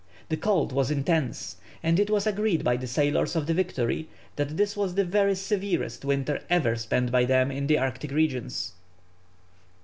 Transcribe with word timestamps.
The 0.29 0.35
cold 0.37 0.71
was 0.71 0.89
intense, 0.89 1.57
and 1.83 1.99
it 1.99 2.09
was 2.09 2.25
agreed 2.25 2.63
by 2.63 2.75
the 2.75 2.87
sailors 2.87 3.35
of 3.35 3.45
the 3.45 3.53
Victory 3.53 4.09
that 4.35 4.57
this 4.57 4.75
was 4.75 4.95
the 4.95 5.05
very 5.05 5.35
severest 5.35 6.03
winter 6.03 6.41
ever 6.49 6.75
spent 6.75 7.11
by 7.11 7.25
them 7.25 7.51
in 7.51 7.67
the 7.67 7.77
Arctic 7.77 8.09
regions. 8.09 8.71